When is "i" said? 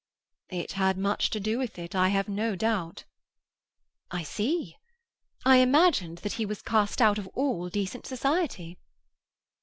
1.93-2.09, 4.09-4.23, 5.45-5.57